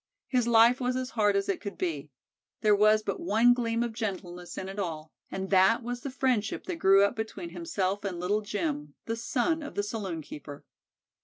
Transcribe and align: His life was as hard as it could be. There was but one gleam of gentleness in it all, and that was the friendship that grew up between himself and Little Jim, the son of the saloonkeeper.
His 0.25 0.47
life 0.47 0.81
was 0.81 0.95
as 0.95 1.11
hard 1.11 1.35
as 1.35 1.47
it 1.47 1.61
could 1.61 1.77
be. 1.77 2.09
There 2.61 2.75
was 2.75 3.03
but 3.03 3.19
one 3.19 3.53
gleam 3.53 3.83
of 3.83 3.93
gentleness 3.93 4.57
in 4.57 4.67
it 4.67 4.79
all, 4.79 5.11
and 5.29 5.51
that 5.51 5.83
was 5.83 6.01
the 6.01 6.09
friendship 6.09 6.63
that 6.63 6.77
grew 6.77 7.03
up 7.03 7.15
between 7.15 7.51
himself 7.51 8.03
and 8.03 8.19
Little 8.19 8.41
Jim, 8.41 8.95
the 9.05 9.15
son 9.15 9.61
of 9.61 9.75
the 9.75 9.83
saloonkeeper. 9.83 10.63